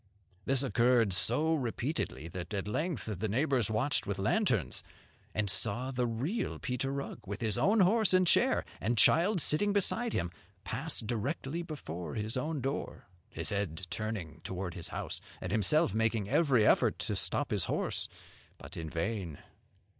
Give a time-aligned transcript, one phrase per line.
[0.45, 4.83] This occurred so repeatedly that at length the neighbours watched with lanterns,
[5.35, 9.73] and saw the real Peter Rugg, with his own horse and chair, and child sitting
[9.73, 10.31] beside him,
[10.63, 16.27] pass directly before his own door, his head turning toward his house, and himself making
[16.27, 18.09] every effort to stop his horse,
[18.57, 19.37] but in vain.